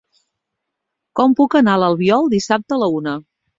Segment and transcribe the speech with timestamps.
[1.19, 3.17] Com puc anar a l'Albiol dissabte a la una?